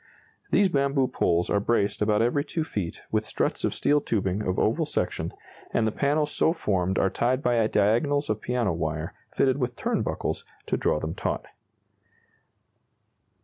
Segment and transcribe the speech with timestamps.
[0.49, 4.57] These bamboo poles are braced about every 2 feet with struts of steel tubing of
[4.57, 5.31] oval section,
[5.75, 10.01] and the panels so formed are tied by diagonals of piano wire fitted with turn
[10.01, 11.45] buckles to draw them taut.